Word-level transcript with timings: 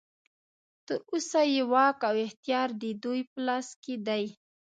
تر 0.87 0.99
اوسه 1.11 1.41
یې 1.53 1.61
واک 1.71 1.99
او 2.09 2.15
اختیار 2.27 2.69
ددوی 2.81 3.21
په 3.31 3.37
لاس 3.47 3.67
کې 3.83 3.95
دی. 4.07 4.23